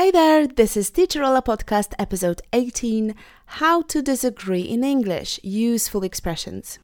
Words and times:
Hey 0.00 0.10
there, 0.10 0.46
this 0.46 0.78
is 0.78 0.88
Teacher 0.90 1.22
Ola 1.22 1.42
Podcast, 1.42 1.92
episode 1.98 2.40
18 2.54 3.14
How 3.60 3.82
to 3.82 4.00
Disagree 4.00 4.62
in 4.62 4.82
English 4.82 5.38
Useful 5.42 6.04
Expressions. 6.04 6.78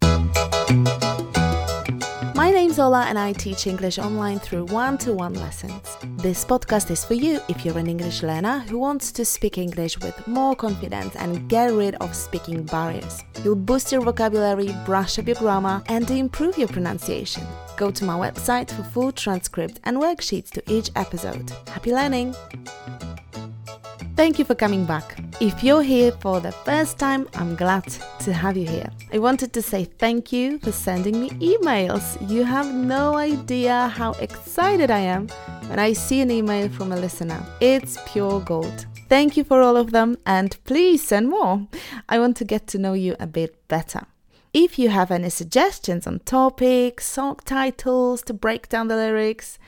My 2.35 2.51
name's 2.51 2.79
Ola 2.79 3.07
and 3.09 3.19
I 3.19 3.33
teach 3.33 3.67
English 3.67 3.99
online 3.99 4.39
through 4.39 4.67
one 4.67 4.99
to 4.99 5.15
one 5.15 5.33
lessons. 5.33 5.97
This 6.19 6.45
podcast 6.45 6.91
is 6.91 7.07
for 7.07 7.15
you 7.15 7.41
if 7.49 7.65
you're 7.65 7.79
an 7.79 7.87
English 7.87 8.23
learner 8.23 8.59
who 8.69 8.79
wants 8.79 9.11
to 9.13 9.25
speak 9.25 9.57
English 9.57 9.99
with 10.01 10.27
more 10.29 10.55
confidence 10.55 11.17
and 11.17 11.49
get 11.49 11.73
rid 11.73 11.95
of 12.03 12.15
speaking 12.15 12.65
barriers. 12.65 13.25
You'll 13.43 13.57
boost 13.57 13.93
your 13.93 14.03
vocabulary, 14.03 14.77
brush 14.85 15.19
up 15.19 15.27
your 15.27 15.37
grammar, 15.37 15.83
and 15.87 16.11
improve 16.11 16.59
your 16.59 16.69
pronunciation. 16.69 17.47
Go 17.79 17.91
to 17.91 18.05
my 18.05 18.13
website 18.13 18.71
for 18.71 18.83
full 18.83 19.11
transcript 19.11 19.81
and 19.85 19.97
worksheets 19.97 20.51
to 20.51 20.63
each 20.71 20.91
episode. 20.97 21.51
Happy 21.69 21.93
learning! 21.93 22.35
Thank 24.17 24.39
you 24.39 24.47
for 24.47 24.55
coming 24.55 24.87
back. 24.87 25.21
If 25.43 25.63
you're 25.63 25.83
here 25.83 26.11
for 26.11 26.41
the 26.41 26.51
first 26.51 26.99
time, 26.99 27.29
I'm 27.35 27.55
glad 27.55 27.85
to 28.21 28.33
have 28.33 28.57
you 28.57 28.67
here. 28.67 28.89
I 29.13 29.19
wanted 29.19 29.53
to 29.53 29.61
say 29.61 29.85
thank 29.85 30.33
you 30.33 30.59
for 30.61 30.73
sending 30.73 31.21
me 31.21 31.29
emails. 31.33 32.17
You 32.27 32.43
have 32.45 32.73
no 32.73 33.17
idea 33.17 33.89
how 33.89 34.13
excited 34.13 34.91
I 34.91 35.01
am 35.01 35.29
when 35.69 35.79
I 35.79 35.93
see 35.93 36.23
an 36.23 36.31
email 36.31 36.71
from 36.71 36.93
a 36.93 36.97
listener. 36.97 37.45
It's 37.61 37.99
pure 38.07 38.41
gold. 38.41 38.87
Thank 39.11 39.37
you 39.37 39.45
for 39.45 39.61
all 39.61 39.77
of 39.77 39.91
them 39.91 40.17
and 40.25 40.57
please 40.65 41.07
send 41.07 41.29
more. 41.29 41.69
I 42.09 42.19
want 42.19 42.39
to 42.39 42.47
get 42.47 42.67
to 42.69 42.79
know 42.79 42.95
you 42.95 43.17
a 43.21 43.27
bit 43.27 43.69
better. 43.69 44.07
If 44.55 44.79
you 44.79 44.89
have 44.89 45.11
any 45.11 45.29
suggestions 45.29 46.07
on 46.07 46.21
topics, 46.21 47.05
song 47.05 47.39
titles 47.45 48.23
to 48.23 48.33
break 48.33 48.71
down 48.71 48.89
the 48.89 48.97
lyrics, 48.97 49.59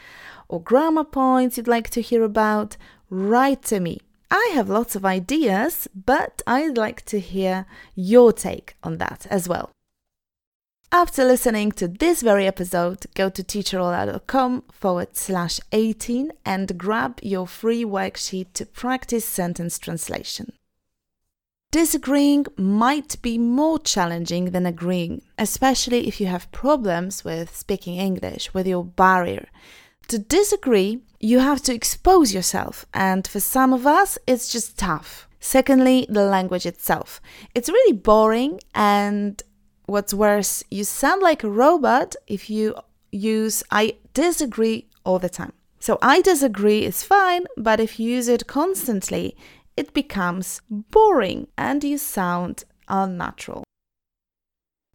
or 0.48 0.62
grammar 0.62 1.04
points 1.04 1.58
you'd 1.58 1.68
like 1.68 1.90
to 1.90 2.00
hear 2.00 2.22
about, 2.22 2.78
write 3.10 3.62
to 3.64 3.80
me 3.80 4.00
I 4.30 4.52
have 4.54 4.68
lots 4.68 4.94
of 4.94 5.04
ideas, 5.04 5.88
but 5.94 6.42
I'd 6.46 6.76
like 6.76 7.04
to 7.06 7.18
hear 7.18 7.66
your 7.94 8.32
take 8.32 8.76
on 8.82 8.98
that 8.98 9.26
as 9.30 9.48
well. 9.48 9.70
After 10.90 11.24
listening 11.24 11.72
to 11.72 11.86
this 11.86 12.22
very 12.22 12.46
episode, 12.46 13.04
go 13.14 13.28
to 13.28 13.42
teacherola.com 13.42 14.64
forward 14.72 15.16
slash 15.16 15.60
18 15.72 16.32
and 16.46 16.78
grab 16.78 17.18
your 17.22 17.46
free 17.46 17.84
worksheet 17.84 18.54
to 18.54 18.64
practice 18.64 19.26
sentence 19.26 19.78
translation. 19.78 20.52
Disagreeing 21.70 22.46
might 22.56 23.20
be 23.20 23.36
more 23.36 23.78
challenging 23.78 24.52
than 24.52 24.64
agreeing, 24.64 25.20
especially 25.36 26.08
if 26.08 26.18
you 26.22 26.26
have 26.26 26.50
problems 26.52 27.22
with 27.22 27.54
speaking 27.54 27.96
English, 27.98 28.54
with 28.54 28.66
your 28.66 28.84
barrier. 28.84 29.48
To 30.08 30.18
disagree, 30.18 31.02
you 31.20 31.38
have 31.40 31.60
to 31.64 31.74
expose 31.74 32.32
yourself, 32.32 32.86
and 32.94 33.28
for 33.28 33.40
some 33.40 33.74
of 33.74 33.86
us, 33.86 34.16
it's 34.26 34.50
just 34.50 34.78
tough. 34.78 35.28
Secondly, 35.38 36.06
the 36.08 36.24
language 36.24 36.64
itself. 36.64 37.20
It's 37.54 37.68
really 37.68 37.92
boring, 37.92 38.58
and 38.74 39.42
what's 39.84 40.14
worse, 40.14 40.64
you 40.70 40.84
sound 40.84 41.20
like 41.20 41.44
a 41.44 41.50
robot 41.50 42.16
if 42.26 42.48
you 42.48 42.74
use 43.12 43.62
I 43.70 43.96
disagree 44.14 44.86
all 45.04 45.18
the 45.18 45.28
time. 45.28 45.52
So, 45.78 45.98
I 46.00 46.22
disagree 46.22 46.86
is 46.86 47.02
fine, 47.02 47.44
but 47.58 47.78
if 47.78 48.00
you 48.00 48.10
use 48.10 48.28
it 48.28 48.46
constantly, 48.46 49.36
it 49.76 49.92
becomes 49.92 50.62
boring 50.70 51.48
and 51.58 51.84
you 51.84 51.98
sound 51.98 52.64
unnatural. 52.88 53.67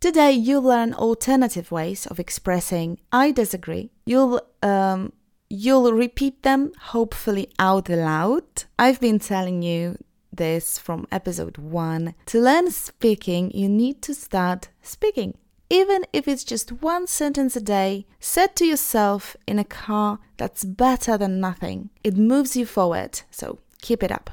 Today, 0.04 0.34
you'll 0.34 0.64
learn 0.64 0.94
alternative 0.94 1.72
ways 1.72 2.06
of 2.08 2.20
expressing 2.20 3.00
I 3.14 3.32
disagree. 3.32 3.90
You'll 4.06 4.42
um, 4.62 5.14
you'll 5.50 5.94
repeat 5.94 6.44
them 6.44 6.74
hopefully 6.78 7.48
out 7.58 7.88
loud. 7.88 8.44
I've 8.78 9.00
been 9.00 9.18
telling 9.18 9.62
you 9.62 9.98
this 10.30 10.78
from 10.78 11.08
episode 11.10 11.58
one. 11.58 12.16
To 12.26 12.42
learn 12.42 12.70
speaking, 12.72 13.50
you 13.52 13.70
need 13.70 14.02
to 14.02 14.14
start 14.14 14.68
speaking. 14.82 15.38
Even 15.70 16.04
if 16.12 16.28
it's 16.28 16.44
just 16.44 16.82
one 16.82 17.08
sentence 17.08 17.56
a 17.56 17.62
day, 17.62 18.06
said 18.20 18.58
to 18.58 18.66
yourself 18.66 19.38
in 19.48 19.58
a 19.58 19.64
car, 19.64 20.20
that's 20.36 20.66
better 20.66 21.18
than 21.18 21.40
nothing. 21.40 21.92
It 22.04 22.18
moves 22.18 22.58
you 22.58 22.66
forward, 22.66 23.22
so 23.32 23.60
keep 23.82 24.04
it 24.04 24.12
up. 24.12 24.32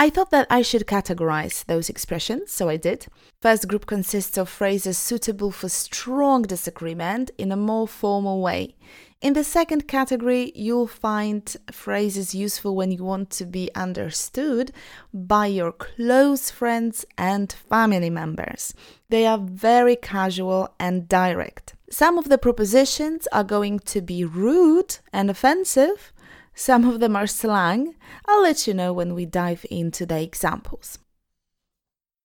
I 0.00 0.08
thought 0.08 0.30
that 0.30 0.46
I 0.48 0.62
should 0.62 0.86
categorize 0.86 1.66
those 1.66 1.90
expressions, 1.90 2.50
so 2.50 2.70
I 2.70 2.78
did. 2.78 3.08
First 3.42 3.68
group 3.68 3.84
consists 3.84 4.38
of 4.38 4.48
phrases 4.48 4.96
suitable 4.96 5.50
for 5.50 5.68
strong 5.68 6.40
disagreement 6.40 7.30
in 7.36 7.52
a 7.52 7.56
more 7.56 7.86
formal 7.86 8.40
way. 8.40 8.76
In 9.20 9.34
the 9.34 9.44
second 9.44 9.88
category, 9.88 10.52
you'll 10.54 10.86
find 10.86 11.54
phrases 11.70 12.34
useful 12.34 12.74
when 12.74 12.90
you 12.90 13.04
want 13.04 13.28
to 13.32 13.44
be 13.44 13.68
understood 13.74 14.72
by 15.12 15.48
your 15.48 15.70
close 15.70 16.50
friends 16.50 17.04
and 17.18 17.52
family 17.52 18.08
members. 18.08 18.72
They 19.10 19.26
are 19.26 19.36
very 19.36 19.96
casual 19.96 20.74
and 20.80 21.08
direct. 21.08 21.74
Some 21.90 22.16
of 22.16 22.30
the 22.30 22.38
propositions 22.38 23.28
are 23.32 23.44
going 23.44 23.80
to 23.80 24.00
be 24.00 24.24
rude 24.24 24.96
and 25.12 25.28
offensive, 25.28 26.14
some 26.60 26.84
of 26.84 27.00
them 27.00 27.16
are 27.16 27.26
slang. 27.26 27.94
I'll 28.28 28.42
let 28.42 28.66
you 28.66 28.74
know 28.74 28.92
when 28.92 29.14
we 29.14 29.24
dive 29.24 29.64
into 29.70 30.04
the 30.04 30.20
examples. 30.20 30.98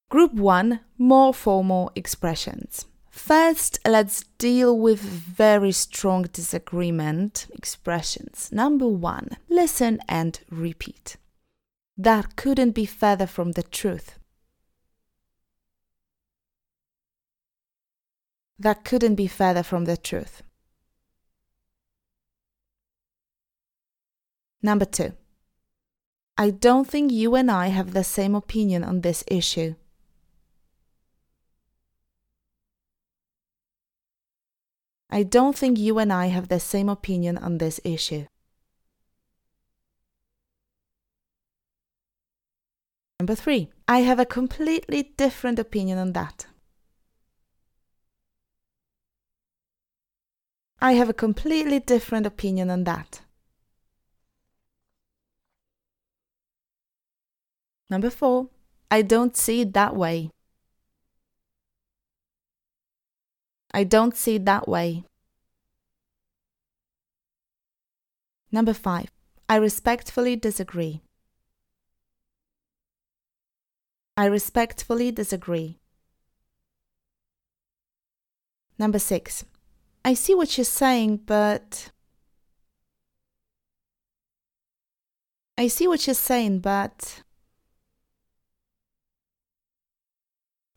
Group 0.10 0.34
1 0.34 0.82
More 0.98 1.34
formal 1.34 1.90
expressions. 1.96 2.86
First, 3.10 3.80
let's 3.88 4.26
deal 4.38 4.78
with 4.78 5.00
very 5.00 5.72
strong 5.72 6.24
disagreement 6.34 7.48
expressions. 7.54 8.50
Number 8.52 8.90
one, 8.90 9.38
listen 9.48 10.02
and 10.10 10.38
repeat. 10.52 11.16
That 11.98 12.36
couldn't 12.36 12.72
be 12.72 12.86
further 12.86 13.28
from 13.28 13.54
the 13.54 13.64
truth. 13.64 14.20
That 18.60 18.84
couldn't 18.84 19.16
be 19.16 19.28
further 19.28 19.64
from 19.64 19.86
the 19.86 19.96
truth. 19.96 20.44
Number 24.66 24.86
two, 24.86 25.14
I 26.40 26.50
don't 26.50 26.88
think 26.88 27.12
you 27.12 27.36
and 27.36 27.52
I 27.52 27.68
have 27.68 27.94
the 27.94 28.04
same 28.04 28.34
opinion 28.34 28.84
on 28.84 29.02
this 29.02 29.24
issue. 29.28 29.76
I 35.12 35.22
don't 35.22 35.56
think 35.56 35.78
you 35.78 36.00
and 36.00 36.12
I 36.12 36.26
have 36.34 36.48
the 36.48 36.60
same 36.60 36.90
opinion 36.90 37.38
on 37.38 37.60
this 37.60 37.80
issue. 37.84 38.26
Number 43.20 43.36
three, 43.36 43.70
I 43.88 44.00
have 44.00 44.20
a 44.20 44.26
completely 44.26 45.14
different 45.16 45.60
opinion 45.60 46.00
on 46.00 46.14
that. 46.14 46.48
I 50.82 50.94
have 50.94 51.10
a 51.10 51.14
completely 51.14 51.80
different 51.80 52.26
opinion 52.26 52.72
on 52.72 52.84
that. 52.86 53.22
Number 57.90 58.10
four, 58.10 58.50
I 58.90 59.02
don't 59.02 59.36
see 59.36 59.62
it 59.62 59.74
that 59.74 59.96
way. 59.96 60.32
I 63.74 63.84
don't 63.84 64.16
see 64.16 64.36
it 64.36 64.46
that 64.46 64.68
way. 64.68 65.04
Number 68.52 68.74
five, 68.74 69.12
I 69.50 69.58
respectfully 69.58 70.36
disagree. 70.38 71.02
I 74.16 74.26
respectfully 74.26 75.12
disagree. 75.12 75.78
Number 78.80 79.00
six, 79.00 79.44
I 80.06 80.14
see 80.14 80.34
what 80.34 80.58
you're 80.58 80.66
saying, 80.66 81.18
but. 81.26 81.92
I 85.58 85.68
see 85.68 85.88
what 85.88 86.08
you're 86.08 86.14
saying, 86.14 86.60
but. 86.60 87.24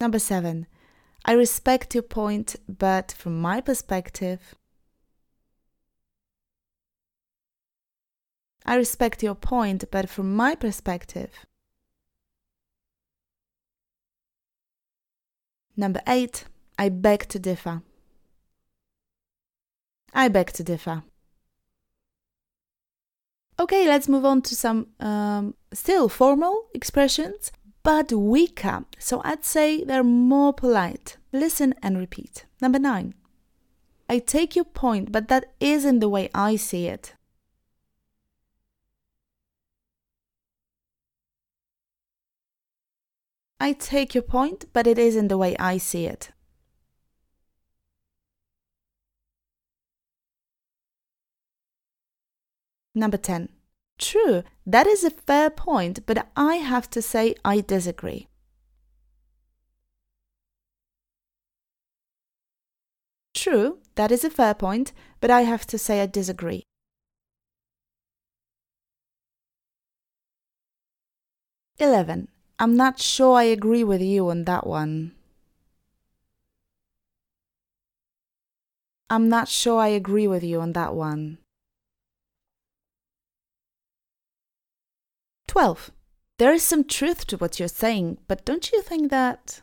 Number 0.01 0.21
seven, 0.21 0.67
I 1.25 1.33
respect 1.33 1.95
your 1.95 2.05
point, 2.05 2.55
but 2.69 3.13
from 3.19 3.41
my 3.41 3.61
perspective, 3.61 4.55
I 8.65 8.77
respect 8.77 9.23
your 9.23 9.35
point, 9.35 9.85
but 9.91 10.09
from 10.09 10.37
my 10.37 10.55
perspective. 10.55 11.31
Number 15.77 16.01
eight, 16.07 16.45
I 16.79 16.91
beg 16.91 17.29
to 17.29 17.39
differ. 17.39 17.83
I 20.13 20.29
beg 20.29 20.53
to 20.53 20.63
differ. 20.63 21.03
Okay, 23.59 23.89
let's 23.89 24.09
move 24.09 24.25
on 24.25 24.43
to 24.43 24.55
some 24.55 24.89
um, 25.01 25.55
still 25.73 26.09
formal 26.09 26.67
expressions 26.73 27.51
but 27.83 28.13
weaker. 28.13 28.85
So 28.99 29.21
I'd 29.25 29.45
say 29.45 29.85
they're 29.85 30.05
more 30.05 30.53
polite. 30.53 31.17
Listen 31.33 31.75
and 31.83 31.99
repeat. 31.99 32.45
Number 32.61 32.79
nine. 32.79 33.15
I 34.09 34.19
take 34.19 34.57
your 34.57 34.65
point, 34.65 35.13
but 35.13 35.29
that 35.29 35.53
isn't 35.61 35.99
the 36.01 36.09
way 36.09 36.31
I 36.35 36.57
see 36.57 36.87
it. 36.87 37.15
I 43.61 43.73
take 43.73 44.15
your 44.15 44.23
point, 44.23 44.67
but 44.73 44.87
it 44.87 44.99
isn't 44.99 45.29
the 45.29 45.37
way 45.37 45.57
I 45.59 45.79
see 45.79 46.07
it. 46.07 46.31
Number 52.95 53.17
10. 53.17 53.58
True, 53.99 54.45
that 54.65 54.87
is 54.87 55.05
a 55.05 55.11
fair 55.11 55.51
point, 55.51 56.07
but 56.07 56.29
I 56.37 56.57
have 56.57 56.89
to 56.91 57.03
say 57.03 57.35
I 57.45 57.61
disagree. 57.61 58.29
True, 63.35 63.79
that 63.95 64.13
is 64.13 64.25
a 64.25 64.31
fair 64.31 64.55
point, 64.55 64.93
but 65.21 65.31
I 65.31 65.43
have 65.43 65.67
to 65.69 65.79
say 65.79 66.01
I 66.03 66.07
disagree. 66.07 66.65
Eleven. 71.79 72.29
I'm 72.59 72.77
not 72.77 72.99
sure 73.01 73.37
I 73.37 73.45
agree 73.45 73.85
with 73.85 74.03
you 74.03 74.29
on 74.31 74.45
that 74.45 74.67
one. 74.67 75.15
I'm 79.11 79.29
not 79.29 79.49
sure 79.49 79.81
I 79.81 79.89
agree 79.89 80.27
with 80.27 80.43
you 80.43 80.61
on 80.61 80.73
that 80.73 80.95
one. 80.95 81.39
12. 85.49 85.91
There 86.39 86.53
is 86.53 86.63
some 86.63 86.85
truth 86.85 87.27
to 87.27 87.37
what 87.37 87.59
you're 87.59 87.69
saying, 87.69 88.19
but 88.29 88.45
don't 88.45 88.71
you 88.71 88.81
think 88.81 89.11
that. 89.11 89.61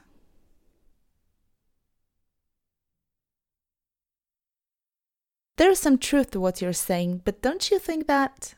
There 5.57 5.71
is 5.71 5.79
some 5.79 5.97
truth 5.97 6.31
to 6.31 6.41
what 6.41 6.61
you're 6.61 6.73
saying, 6.73 7.21
but 7.23 7.41
don't 7.41 7.71
you 7.71 7.79
think 7.79 8.07
that. 8.07 8.55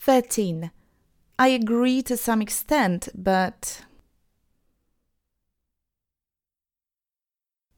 Thirteen. 0.00 0.72
I 1.38 1.48
agree 1.48 2.02
to 2.02 2.16
some 2.16 2.42
extent, 2.42 3.08
but. 3.14 3.84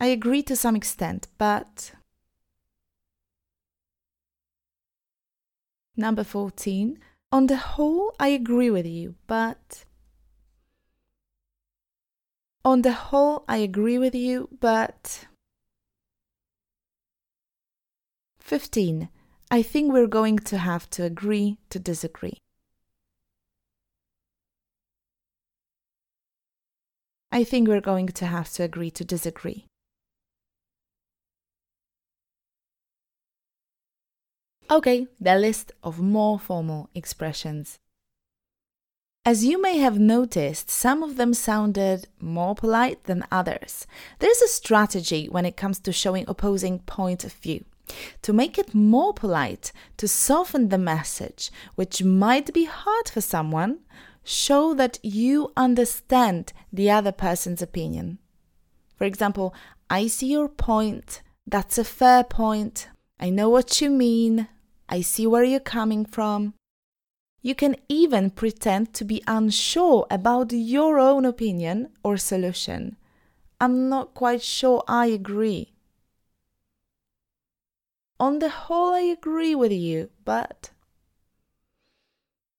I 0.01 0.07
agree 0.07 0.43
to 0.45 0.57
some 0.57 0.75
extent, 0.75 1.27
but. 1.37 1.93
Number 6.01 6.25
14. 6.25 6.99
On 7.31 7.47
the 7.47 7.59
whole, 7.59 8.15
I 8.19 8.29
agree 8.29 8.71
with 8.71 8.87
you, 8.87 9.17
but. 9.27 9.85
On 12.65 12.81
the 12.81 12.93
whole, 12.93 13.45
I 13.47 13.59
agree 13.59 13.99
with 13.99 14.15
you, 14.15 14.49
but. 14.61 15.27
15. 18.39 19.11
I 19.51 19.61
think 19.61 19.93
we're 19.93 20.07
going 20.07 20.39
to 20.39 20.57
have 20.57 20.89
to 20.91 21.05
agree 21.05 21.59
to 21.69 21.79
disagree. 21.79 22.39
I 27.31 27.45
think 27.45 27.69
we're 27.69 27.83
going 27.83 28.09
to 28.09 28.25
have 28.25 28.51
to 28.55 28.63
agree 28.63 28.91
to 28.93 29.05
disagree. 29.05 29.67
Okay, 34.73 35.09
the 35.21 35.35
list 35.35 35.73
of 35.83 36.01
more 36.01 36.39
formal 36.39 36.91
expressions. 36.95 37.81
As 39.25 39.45
you 39.45 39.61
may 39.61 39.79
have 39.79 39.99
noticed, 39.99 40.71
some 40.71 41.03
of 41.03 41.17
them 41.17 41.35
sounded 41.35 42.07
more 42.21 42.55
polite 42.55 43.03
than 43.05 43.27
others. 43.33 43.89
There's 44.21 44.41
a 44.41 44.47
strategy 44.47 45.29
when 45.29 45.45
it 45.45 45.57
comes 45.57 45.81
to 45.81 45.93
showing 45.93 46.25
opposing 46.29 46.79
point 46.81 47.25
of 47.25 47.33
view. 47.33 47.65
To 48.23 48.33
make 48.33 48.59
it 48.59 48.73
more 48.73 49.13
polite, 49.13 49.73
to 49.97 50.07
soften 50.07 50.69
the 50.69 50.79
message, 50.79 51.51
which 51.75 52.05
might 52.05 52.55
be 52.55 52.67
hard 52.67 53.09
for 53.09 53.21
someone, 53.21 53.81
show 54.23 54.73
that 54.75 55.01
you 55.03 55.53
understand 55.57 56.53
the 56.73 56.93
other 56.93 57.13
person's 57.13 57.61
opinion. 57.61 58.19
For 58.95 59.05
example, 59.05 59.53
I 59.91 60.07
see 60.07 60.31
your 60.31 60.49
point. 60.49 61.23
That's 61.45 61.77
a 61.77 61.85
fair 61.85 62.23
point. 62.23 62.89
I 63.19 63.31
know 63.31 63.51
what 63.51 63.81
you 63.81 63.91
mean. 63.91 64.47
I 64.91 65.01
see 65.03 65.27
where 65.27 65.45
you're 65.45 65.61
coming 65.61 66.05
from. 66.05 66.55
You 67.41 67.55
can 67.55 67.77
even 67.89 68.31
pretend 68.31 68.93
to 68.95 69.05
be 69.05 69.23
unsure 69.27 70.07
about 70.11 70.53
your 70.53 70.99
own 70.99 71.25
opinion 71.25 71.89
or 72.05 72.17
solution. 72.17 72.97
I'm 73.61 73.89
not 73.89 74.15
quite 74.15 74.43
sure 74.43 74.83
I 74.89 75.07
agree. 75.07 75.73
On 78.19 78.41
the 78.41 78.51
whole, 78.51 78.93
I 78.93 79.01
agree 79.01 79.55
with 79.55 79.73
you, 79.73 80.11
but. 80.25 80.71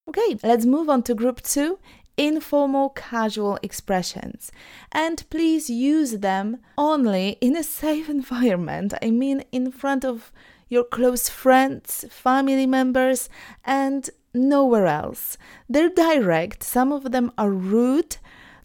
Okay, 0.10 0.40
let's 0.42 0.66
move 0.66 0.90
on 0.90 1.04
to 1.04 1.14
group 1.14 1.42
two 1.42 1.78
informal 2.18 2.90
casual 2.90 3.58
expressions. 3.64 4.52
And 4.92 5.28
please 5.30 5.70
use 5.70 6.20
them 6.20 6.58
only 6.78 7.38
in 7.42 7.56
a 7.56 7.64
safe 7.64 8.10
environment. 8.18 8.94
I 9.02 9.12
mean, 9.12 9.44
in 9.52 9.72
front 9.72 10.06
of 10.06 10.32
your 10.72 10.86
close 10.86 11.28
friends, 11.28 12.06
family 12.10 12.66
members, 12.66 13.30
and 13.66 14.10
nowhere 14.34 14.88
else. 14.88 15.38
They're 15.68 15.90
direct, 15.90 16.64
some 16.64 16.94
of 16.94 17.12
them 17.12 17.30
are 17.38 17.52
rude. 17.52 18.16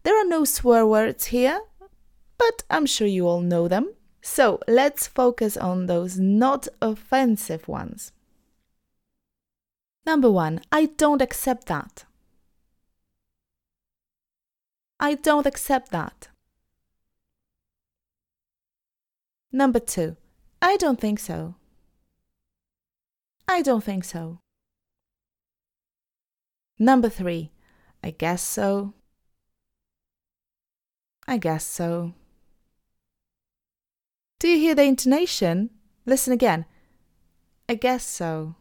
There 0.05 0.17
are 0.17 0.25
no 0.25 0.44
swear 0.44 0.87
words 0.87 1.26
here, 1.26 1.61
but 2.38 2.62
I'm 2.70 2.87
sure 2.87 3.08
you 3.08 3.26
all 3.26 3.41
know 3.41 3.67
them. 3.67 3.93
So 4.23 4.61
let's 4.69 5.08
focus 5.08 5.56
on 5.56 5.87
those 5.87 6.17
not 6.17 6.69
offensive 6.81 7.67
ones. 7.67 8.12
Number 10.06 10.31
one, 10.31 10.61
I 10.70 10.87
don't 10.97 11.20
accept 11.20 11.67
that. 11.67 12.05
I 15.00 15.14
don't 15.14 15.47
accept 15.47 15.91
that. 15.91 16.29
Number 19.50 19.81
two, 19.81 20.17
I 20.62 20.76
don't 20.76 21.00
think 21.00 21.19
so. 21.19 21.56
I 23.48 23.62
don't 23.62 23.84
think 23.84 24.04
so. 24.04 24.40
Number 26.78 27.08
three, 27.08 27.52
I 28.02 28.10
guess 28.10 28.43
so. 28.43 28.94
I 31.26 31.38
guess 31.38 31.64
so. 31.64 32.12
Do 34.38 34.48
you 34.48 34.58
hear 34.58 34.75
the 34.75 34.82
intonation? 34.82 35.70
Listen 36.04 36.32
again. 36.32 36.66
I 37.69 37.75
guess 37.75 38.04
so. 38.04 38.56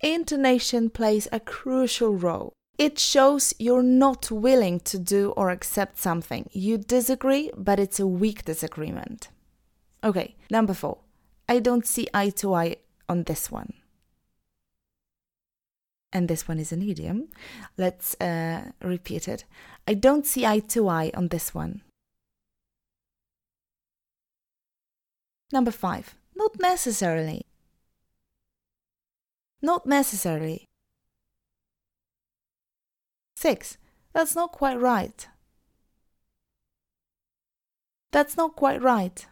Intonation 0.00 0.90
plays 0.90 1.26
a 1.32 1.40
crucial 1.40 2.14
role. 2.14 2.52
It 2.78 2.98
shows 2.98 3.54
you're 3.58 3.82
not 3.82 4.30
willing 4.30 4.80
to 4.80 4.98
do 4.98 5.30
or 5.30 5.50
accept 5.50 5.98
something. 5.98 6.48
You 6.52 6.78
disagree, 6.78 7.50
but 7.56 7.78
it's 7.78 8.00
a 8.00 8.06
weak 8.06 8.44
disagreement. 8.44 9.28
Okay, 10.02 10.36
number 10.50 10.74
four. 10.74 10.98
I 11.48 11.58
don't 11.58 11.86
see 11.86 12.08
eye 12.14 12.30
to 12.30 12.54
eye 12.54 12.76
on 13.08 13.24
this 13.24 13.50
one. 13.50 13.72
And 16.12 16.28
this 16.28 16.46
one 16.46 16.58
is 16.58 16.72
an 16.72 16.82
idiom. 16.82 17.28
Let's 17.76 18.14
uh, 18.20 18.70
repeat 18.80 19.26
it. 19.26 19.44
I 19.88 19.94
don't 19.94 20.26
see 20.26 20.46
eye 20.46 20.60
to 20.60 20.88
eye 20.88 21.10
on 21.14 21.28
this 21.28 21.52
one. 21.52 21.82
Number 25.52 25.72
five. 25.72 26.14
Not 26.36 26.52
necessarily. 26.60 27.46
Not 29.60 29.86
necessarily. 29.86 30.64
Six. 33.36 33.78
That's 34.12 34.36
not 34.36 34.52
quite 34.52 34.80
right. 34.80 35.26
That's 38.12 38.36
not 38.36 38.54
quite 38.54 38.80
right. 38.80 39.26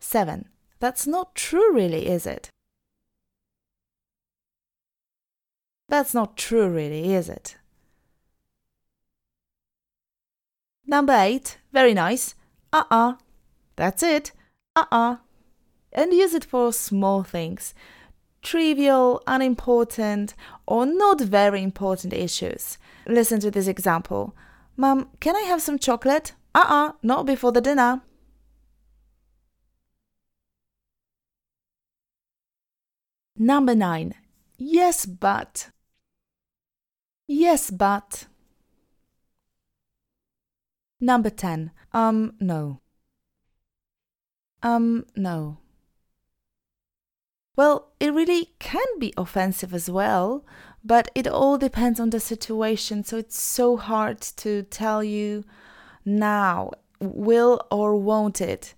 7. 0.00 0.48
That's 0.80 1.06
not 1.06 1.34
true, 1.34 1.72
really, 1.72 2.08
is 2.08 2.26
it? 2.26 2.48
That's 5.88 6.14
not 6.14 6.36
true, 6.36 6.68
really, 6.68 7.12
is 7.12 7.28
it? 7.28 7.56
Number 10.86 11.12
8. 11.12 11.58
Very 11.72 11.94
nice. 11.94 12.34
Uh 12.72 12.84
uh. 12.90 13.14
That's 13.76 14.02
it. 14.02 14.32
Uh 14.74 14.86
uh. 14.90 15.16
And 15.92 16.12
use 16.12 16.34
it 16.34 16.44
for 16.44 16.72
small 16.72 17.22
things 17.22 17.74
trivial, 18.42 19.22
unimportant, 19.26 20.34
or 20.66 20.86
not 20.86 21.20
very 21.20 21.62
important 21.62 22.12
issues. 22.14 22.78
Listen 23.06 23.38
to 23.40 23.50
this 23.50 23.68
example. 23.68 24.34
Mum, 24.78 25.10
can 25.20 25.36
I 25.36 25.42
have 25.42 25.60
some 25.60 25.78
chocolate? 25.78 26.32
Uh 26.54 26.64
uh, 26.66 26.92
not 27.02 27.26
before 27.26 27.52
the 27.52 27.60
dinner. 27.60 28.00
Number 33.42 33.74
nine. 33.74 34.12
Yes, 34.58 35.06
but. 35.06 35.70
Yes, 37.26 37.70
but. 37.70 38.26
Number 41.00 41.30
10. 41.30 41.70
Um, 41.94 42.34
no. 42.38 42.82
Um, 44.62 45.06
no. 45.16 45.56
Well, 47.56 47.92
it 47.98 48.12
really 48.12 48.50
can 48.58 48.84
be 48.98 49.14
offensive 49.16 49.72
as 49.72 49.88
well, 49.88 50.44
but 50.84 51.10
it 51.14 51.26
all 51.26 51.56
depends 51.56 51.98
on 51.98 52.10
the 52.10 52.20
situation. 52.20 53.04
So 53.04 53.16
it's 53.16 53.40
so 53.40 53.78
hard 53.78 54.20
to 54.20 54.64
tell 54.64 55.02
you 55.02 55.44
now, 56.04 56.72
will 57.00 57.66
or 57.70 57.96
won't 57.96 58.42
it 58.42 58.74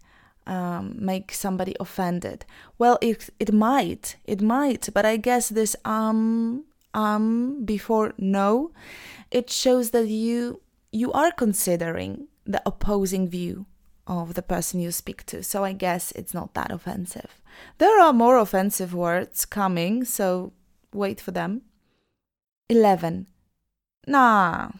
um, 0.47 0.97
make 0.99 1.33
somebody 1.33 1.75
offended? 1.79 2.45
Well, 2.79 2.99
it, 3.01 3.31
it 3.39 3.53
might, 3.53 4.17
it 4.25 4.41
might, 4.43 4.89
but 4.93 5.05
I 5.05 5.17
guess 5.17 5.49
this 5.49 5.77
um, 5.85 6.65
um 6.95 7.65
before 7.65 8.13
no, 8.19 8.73
it 9.31 9.49
shows 9.51 9.91
that 9.91 10.09
you 10.09 10.61
you 10.93 11.11
are 11.13 11.33
considering 11.33 12.29
the 12.45 12.63
opposing 12.67 13.29
view 13.29 13.67
of 14.07 14.35
the 14.35 14.43
person 14.43 14.81
you 14.81 14.93
speak 14.93 15.25
to. 15.27 15.43
So 15.43 15.65
I 15.65 15.73
guess 15.73 16.13
it's 16.13 16.35
not 16.35 16.55
that 16.55 16.71
offensive. 16.71 17.41
There 17.79 18.01
are 18.01 18.13
more 18.13 18.39
offensive 18.39 18.93
words 18.95 19.45
coming, 19.45 20.05
so 20.05 20.53
wait 20.93 21.21
for 21.21 21.31
them. 21.31 21.63
11. 22.69 23.27
Nah. 24.07 24.71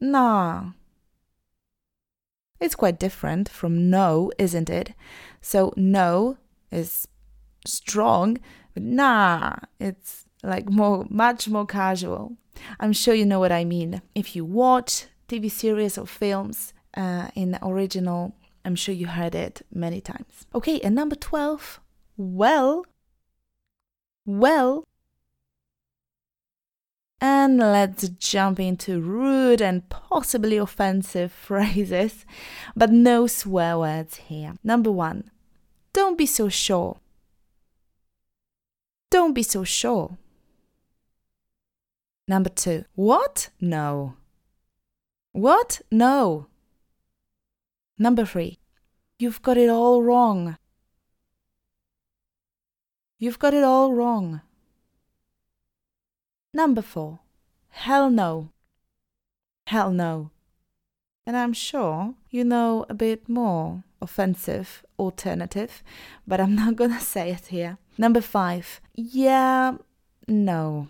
Nah. 0.00 0.70
It's 2.60 2.74
quite 2.74 2.98
different 2.98 3.48
from 3.48 3.90
no, 3.90 4.30
isn't 4.38 4.70
it? 4.70 4.94
So 5.40 5.72
no 5.76 6.38
is 6.70 7.06
strong, 7.66 8.38
but 8.74 8.82
nah, 8.82 9.56
it's 9.78 10.26
like 10.42 10.70
more 10.70 11.06
much 11.10 11.48
more 11.48 11.66
casual. 11.66 12.36
I'm 12.80 12.92
sure 12.92 13.14
you 13.14 13.26
know 13.26 13.40
what 13.40 13.52
I 13.52 13.64
mean. 13.64 14.02
If 14.14 14.34
you 14.34 14.44
watch 14.44 15.06
TV 15.28 15.50
series 15.50 15.98
or 15.98 16.06
films 16.06 16.72
uh, 16.96 17.28
in 17.34 17.50
the 17.50 17.64
original, 17.66 18.34
I'm 18.64 18.76
sure 18.76 18.94
you 18.94 19.06
heard 19.06 19.34
it 19.34 19.62
many 19.72 20.00
times. 20.00 20.46
Okay, 20.54 20.80
and 20.80 20.94
number 20.94 21.16
12, 21.16 21.80
well, 22.16 22.84
well, 24.24 24.84
and 27.20 27.58
let's 27.58 28.08
jump 28.08 28.60
into 28.60 29.00
rude 29.00 29.62
and 29.62 29.88
possibly 29.88 30.56
offensive 30.56 31.32
phrases, 31.46 32.24
but 32.74 32.90
no 32.90 33.26
swear 33.26 33.78
words 33.78 34.16
here. 34.16 34.54
Number 34.62 34.90
one, 34.90 35.30
don't 35.92 36.18
be 36.18 36.26
so 36.26 36.48
sure. 36.48 36.98
Don't 39.10 39.32
be 39.32 39.42
so 39.42 39.64
sure. 39.64 40.18
Number 42.28 42.50
two, 42.50 42.84
what? 42.94 43.50
No. 43.60 44.14
What? 45.32 45.80
No. 45.90 46.48
Number 47.98 48.24
three, 48.24 48.58
you've 49.18 49.40
got 49.42 49.56
it 49.56 49.70
all 49.70 50.02
wrong. 50.02 50.58
You've 53.18 53.38
got 53.38 53.54
it 53.54 53.64
all 53.64 53.94
wrong. 53.94 54.42
Number 56.56 56.80
four, 56.80 57.18
hell 57.68 58.08
no. 58.08 58.48
Hell 59.66 59.90
no. 59.90 60.30
And 61.26 61.36
I'm 61.36 61.52
sure 61.52 62.14
you 62.30 62.44
know 62.44 62.86
a 62.88 62.94
bit 62.94 63.28
more 63.28 63.84
offensive 64.00 64.82
alternative, 64.98 65.82
but 66.26 66.40
I'm 66.40 66.54
not 66.62 66.76
gonna 66.76 66.98
say 66.98 67.30
it 67.30 67.48
here. 67.48 67.76
Number 67.98 68.22
five, 68.22 68.80
yeah, 68.94 69.76
no. 70.26 70.88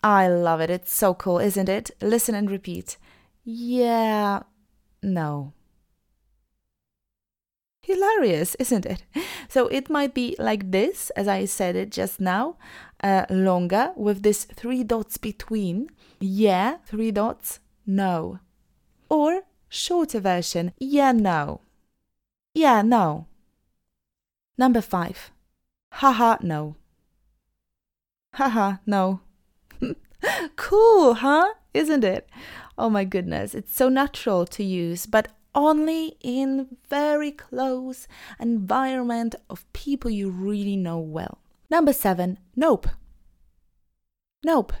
I 0.00 0.28
love 0.28 0.60
it. 0.60 0.70
It's 0.70 0.94
so 0.94 1.12
cool, 1.14 1.40
isn't 1.40 1.68
it? 1.68 1.90
Listen 2.00 2.36
and 2.36 2.48
repeat. 2.48 2.96
Yeah, 3.42 4.44
no. 5.02 5.52
Hilarious, 7.82 8.54
isn't 8.60 8.86
it? 8.86 9.02
So 9.48 9.66
it 9.66 9.90
might 9.90 10.14
be 10.14 10.36
like 10.38 10.70
this, 10.70 11.10
as 11.16 11.26
I 11.26 11.44
said 11.44 11.74
it 11.74 11.90
just 11.90 12.20
now 12.20 12.54
uh, 13.02 13.26
longer 13.30 13.92
with 13.96 14.22
this 14.22 14.44
three 14.44 14.84
dots 14.84 15.16
between. 15.16 15.88
Yeah, 16.20 16.78
three 16.86 17.10
dots, 17.10 17.60
no. 17.86 18.40
Or 19.08 19.42
shorter 19.68 20.20
version, 20.20 20.72
yeah, 20.78 21.12
no. 21.12 21.60
Yeah, 22.54 22.82
no. 22.82 23.26
Number 24.58 24.80
five, 24.80 25.30
haha, 25.92 26.36
no. 26.42 26.76
Haha, 28.34 28.76
no. 28.86 29.20
cool, 30.56 31.14
huh? 31.14 31.54
Isn't 31.72 32.04
it? 32.04 32.28
Oh 32.76 32.90
my 32.90 33.04
goodness, 33.04 33.54
it's 33.54 33.74
so 33.74 33.88
natural 33.88 34.46
to 34.46 34.64
use, 34.64 35.06
but 35.06 35.28
only 35.54 36.16
in 36.20 36.76
very 36.88 37.32
close 37.32 38.06
environment 38.38 39.34
of 39.48 39.70
people 39.72 40.10
you 40.10 40.30
really 40.30 40.76
know 40.76 40.98
well. 40.98 41.38
Number 41.70 41.92
seven, 41.92 42.38
nope. 42.56 42.88
Nope. 44.44 44.72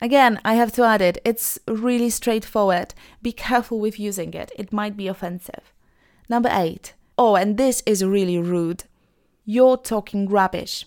Again, 0.00 0.40
I 0.44 0.54
have 0.54 0.72
to 0.72 0.82
add 0.82 1.00
it, 1.00 1.18
it's 1.24 1.58
really 1.66 2.10
straightforward. 2.10 2.92
Be 3.22 3.32
careful 3.32 3.80
with 3.80 3.98
using 3.98 4.34
it, 4.34 4.52
it 4.56 4.72
might 4.72 4.96
be 4.96 5.08
offensive. 5.08 5.72
Number 6.28 6.50
eight. 6.52 6.94
Oh, 7.16 7.36
and 7.36 7.56
this 7.56 7.82
is 7.86 8.04
really 8.04 8.38
rude. 8.38 8.84
You're 9.44 9.76
talking 9.76 10.28
rubbish. 10.28 10.86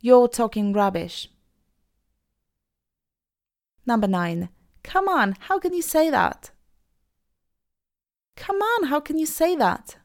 You're 0.00 0.28
talking 0.28 0.72
rubbish. 0.72 1.28
Number 3.86 4.06
nine. 4.06 4.48
Come 4.82 5.08
on, 5.08 5.36
how 5.40 5.58
can 5.58 5.72
you 5.72 5.82
say 5.82 6.10
that? 6.10 6.50
Come 8.36 8.56
on, 8.56 8.88
how 8.88 9.00
can 9.00 9.18
you 9.18 9.26
say 9.26 9.56
that? 9.56 9.96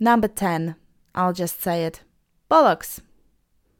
Number 0.00 0.28
10. 0.28 0.76
I'll 1.14 1.32
just 1.32 1.60
say 1.60 1.84
it. 1.84 2.02
Bollocks. 2.50 3.00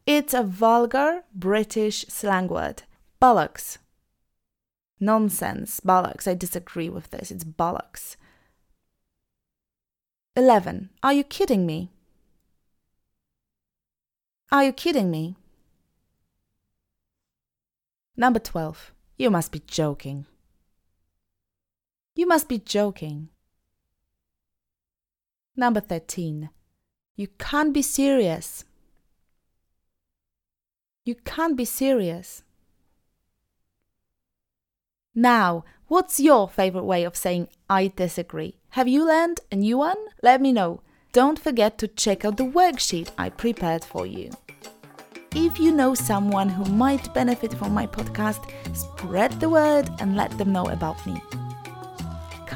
It's 0.06 0.34
a 0.34 0.42
vulgar 0.42 1.24
British 1.34 2.04
slang 2.08 2.48
word. 2.48 2.82
Bollocks. 3.22 3.78
Nonsense. 4.98 5.80
Bollocks. 5.80 6.26
I 6.26 6.34
disagree 6.34 6.88
with 6.88 7.10
this. 7.10 7.30
It's 7.30 7.44
bollocks. 7.44 8.16
11. 10.34 10.90
Are 11.02 11.12
you 11.12 11.24
kidding 11.24 11.66
me? 11.66 11.90
Are 14.50 14.64
you 14.64 14.72
kidding 14.72 15.10
me? 15.10 15.36
Number 18.16 18.40
12. 18.40 18.92
You 19.18 19.30
must 19.30 19.52
be 19.52 19.62
joking. 19.66 20.26
You 22.14 22.26
must 22.26 22.48
be 22.48 22.58
joking. 22.58 23.28
Number 25.58 25.80
13. 25.80 26.50
You 27.16 27.26
can't 27.36 27.74
be 27.74 27.82
serious. 27.82 28.64
You 31.04 31.16
can't 31.16 31.56
be 31.56 31.64
serious. 31.64 32.44
Now, 35.16 35.64
what's 35.88 36.20
your 36.20 36.48
favorite 36.48 36.84
way 36.84 37.02
of 37.02 37.16
saying 37.16 37.48
I 37.68 37.88
disagree? 37.88 38.54
Have 38.70 38.86
you 38.86 39.04
learned 39.04 39.40
a 39.50 39.56
new 39.56 39.78
one? 39.78 39.98
Let 40.22 40.40
me 40.40 40.52
know. 40.52 40.80
Don't 41.10 41.40
forget 41.40 41.76
to 41.78 41.88
check 41.88 42.24
out 42.24 42.36
the 42.36 42.44
worksheet 42.44 43.10
I 43.18 43.28
prepared 43.28 43.84
for 43.84 44.06
you. 44.06 44.30
If 45.34 45.58
you 45.58 45.72
know 45.72 45.92
someone 45.94 46.50
who 46.50 46.72
might 46.72 47.12
benefit 47.12 47.52
from 47.52 47.74
my 47.74 47.88
podcast, 47.88 48.48
spread 48.76 49.32
the 49.40 49.48
word 49.48 49.90
and 49.98 50.16
let 50.16 50.38
them 50.38 50.52
know 50.52 50.68
about 50.68 51.04
me 51.04 51.20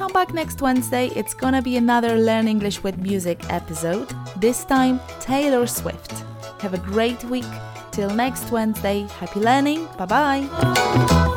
come 0.02 0.12
back 0.12 0.34
next 0.34 0.60
Wednesday. 0.60 1.06
It's 1.14 1.32
gonna 1.32 1.62
be 1.62 1.76
another 1.76 2.16
Learn 2.16 2.48
English 2.48 2.82
with 2.82 2.98
Music 2.98 3.38
episode, 3.50 4.08
this 4.36 4.64
time 4.64 4.98
Taylor 5.20 5.64
Swift. 5.64 6.24
Have 6.60 6.74
a 6.74 6.78
great 6.78 7.22
week. 7.24 7.52
Till 7.92 8.10
next 8.10 8.50
Wednesday, 8.50 9.06
happy 9.20 9.38
learning. 9.38 9.86
Bye 9.96 10.06
bye. 10.06 11.31